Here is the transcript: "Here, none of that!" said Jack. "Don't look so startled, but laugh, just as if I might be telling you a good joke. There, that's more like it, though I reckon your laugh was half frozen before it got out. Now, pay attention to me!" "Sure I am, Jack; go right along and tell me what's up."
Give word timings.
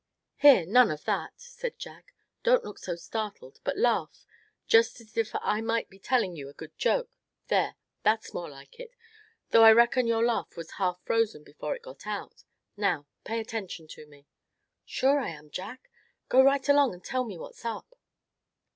"Here, 0.37 0.65
none 0.65 0.89
of 0.89 1.03
that!" 1.05 1.33
said 1.39 1.77
Jack. 1.77 2.15
"Don't 2.41 2.63
look 2.63 2.79
so 2.79 2.95
startled, 2.95 3.59
but 3.63 3.77
laugh, 3.77 4.25
just 4.65 4.99
as 4.99 5.15
if 5.15 5.29
I 5.35 5.61
might 5.61 5.91
be 5.91 5.99
telling 5.99 6.35
you 6.35 6.49
a 6.49 6.53
good 6.55 6.75
joke. 6.75 7.11
There, 7.49 7.75
that's 8.01 8.33
more 8.33 8.49
like 8.49 8.79
it, 8.79 8.95
though 9.51 9.63
I 9.63 9.71
reckon 9.73 10.07
your 10.07 10.25
laugh 10.25 10.57
was 10.57 10.71
half 10.79 10.99
frozen 11.03 11.43
before 11.43 11.75
it 11.75 11.83
got 11.83 12.07
out. 12.07 12.45
Now, 12.75 13.05
pay 13.25 13.39
attention 13.39 13.87
to 13.89 14.07
me!" 14.07 14.25
"Sure 14.85 15.19
I 15.19 15.29
am, 15.29 15.51
Jack; 15.51 15.87
go 16.29 16.41
right 16.41 16.67
along 16.67 16.95
and 16.95 17.03
tell 17.03 17.23
me 17.23 17.37
what's 17.37 17.63
up." 17.63 17.93